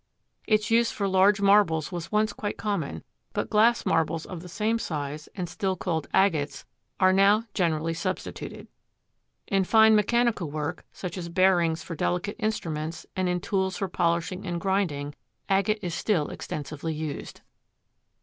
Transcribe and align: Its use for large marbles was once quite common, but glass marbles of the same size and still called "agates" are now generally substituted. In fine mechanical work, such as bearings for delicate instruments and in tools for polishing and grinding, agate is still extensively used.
Its 0.47 0.71
use 0.71 0.89
for 0.91 1.07
large 1.07 1.41
marbles 1.41 1.91
was 1.91 2.11
once 2.11 2.33
quite 2.33 2.57
common, 2.57 3.03
but 3.33 3.51
glass 3.51 3.85
marbles 3.85 4.25
of 4.25 4.39
the 4.41 4.49
same 4.49 4.79
size 4.79 5.29
and 5.35 5.47
still 5.47 5.75
called 5.75 6.07
"agates" 6.11 6.65
are 6.99 7.13
now 7.13 7.43
generally 7.53 7.93
substituted. 7.93 8.67
In 9.45 9.63
fine 9.63 9.95
mechanical 9.95 10.49
work, 10.49 10.87
such 10.91 11.19
as 11.19 11.29
bearings 11.29 11.83
for 11.83 11.93
delicate 11.95 12.37
instruments 12.39 13.05
and 13.15 13.29
in 13.29 13.39
tools 13.39 13.77
for 13.77 13.87
polishing 13.87 14.43
and 14.43 14.59
grinding, 14.59 15.13
agate 15.47 15.77
is 15.83 15.93
still 15.93 16.29
extensively 16.29 16.95
used. 16.95 17.41